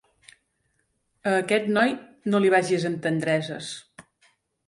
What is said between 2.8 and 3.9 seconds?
amb tendreses.